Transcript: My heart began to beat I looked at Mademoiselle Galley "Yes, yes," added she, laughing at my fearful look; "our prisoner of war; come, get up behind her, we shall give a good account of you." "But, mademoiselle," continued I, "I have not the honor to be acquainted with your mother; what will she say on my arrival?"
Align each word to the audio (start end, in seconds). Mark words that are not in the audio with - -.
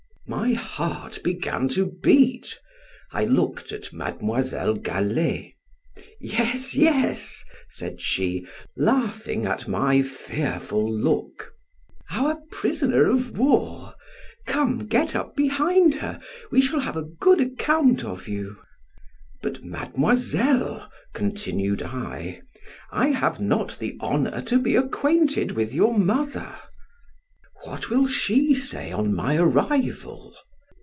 My 0.27 0.53
heart 0.53 1.19
began 1.25 1.67
to 1.69 1.85
beat 1.85 2.57
I 3.11 3.25
looked 3.25 3.73
at 3.73 3.91
Mademoiselle 3.91 4.75
Galley 4.75 5.57
"Yes, 6.21 6.73
yes," 6.73 7.43
added 7.81 7.99
she, 7.99 8.47
laughing 8.77 9.45
at 9.45 9.67
my 9.67 10.01
fearful 10.01 10.89
look; 10.89 11.51
"our 12.11 12.37
prisoner 12.49 13.07
of 13.09 13.37
war; 13.37 13.93
come, 14.47 14.85
get 14.85 15.17
up 15.17 15.35
behind 15.35 15.95
her, 15.95 16.21
we 16.49 16.61
shall 16.61 16.79
give 16.79 16.95
a 16.95 17.01
good 17.01 17.41
account 17.41 18.05
of 18.05 18.29
you." 18.29 18.55
"But, 19.41 19.65
mademoiselle," 19.65 20.89
continued 21.13 21.81
I, 21.81 22.41
"I 22.89 23.09
have 23.09 23.41
not 23.41 23.79
the 23.79 23.97
honor 23.99 24.39
to 24.43 24.59
be 24.61 24.77
acquainted 24.77 25.51
with 25.51 25.73
your 25.73 25.99
mother; 25.99 26.53
what 27.63 27.91
will 27.91 28.07
she 28.07 28.55
say 28.55 28.89
on 28.91 29.13
my 29.13 29.35
arrival?" 29.35 30.35